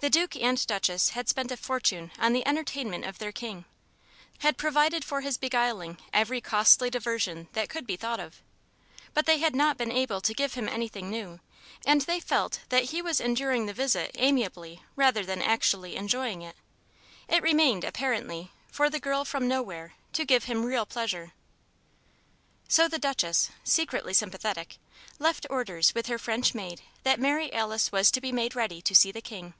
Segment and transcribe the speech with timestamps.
[0.00, 3.64] The Duke and Duchess had spent a fortune on the entertainment of their King;
[4.38, 8.40] had provided for his beguiling every costly diversion that could be thought of.
[9.12, 11.40] But they had not been able to give him anything new,
[11.84, 16.54] and they felt that he was enduring the visit amiably rather than actually enjoying it.
[17.26, 21.32] It remained, apparently, for the Girl from Nowhere to give him real pleasure.
[22.68, 24.78] So the Duchess secretly sympathetic
[25.18, 28.94] left orders with her French maid that Mary Alice was to be made ready to
[28.94, 29.54] see the King.